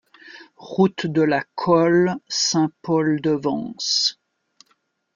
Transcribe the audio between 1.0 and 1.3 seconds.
de